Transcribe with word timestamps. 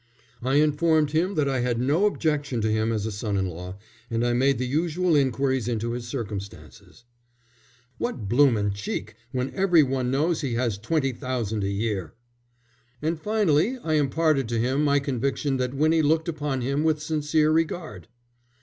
"I 0.41 0.55
informed 0.55 1.11
him 1.11 1.35
that 1.35 1.47
I 1.47 1.59
had 1.59 1.79
no 1.79 2.07
objection 2.07 2.59
to 2.61 2.71
him 2.71 2.91
as 2.91 3.05
a 3.05 3.11
son 3.11 3.37
in 3.37 3.45
law, 3.47 3.77
and 4.09 4.25
I 4.25 4.33
made 4.33 4.57
the 4.57 4.65
usual 4.65 5.15
inquiries 5.15 5.67
into 5.67 5.91
his 5.91 6.07
circumstances." 6.07 7.03
"What 7.99 8.27
bloomin' 8.27 8.73
cheek, 8.73 9.13
when 9.31 9.53
every 9.53 9.83
one 9.83 10.09
knows 10.09 10.41
he 10.41 10.55
has 10.55 10.79
twenty 10.79 11.11
thousand 11.11 11.63
a 11.63 11.69
year!" 11.69 12.15
"And 12.99 13.21
finally 13.21 13.77
I 13.77 13.93
imparted 13.93 14.49
to 14.49 14.59
him 14.59 14.83
my 14.83 14.97
conviction 14.99 15.57
that 15.57 15.75
Winnie 15.75 16.01
looked 16.01 16.27
upon 16.27 16.61
him 16.61 16.83
with 16.83 16.99
sincere 16.99 17.51
regard." 17.51 18.07